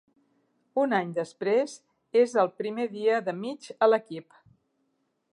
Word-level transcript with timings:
Un 0.83 0.95
any 0.99 1.09
després, 1.17 1.75
és 2.21 2.33
el 2.43 2.49
primer 2.61 2.87
dia 2.93 3.19
de 3.27 3.35
Mitch 3.43 3.69
a 3.87 3.91
l'equip. 3.91 4.41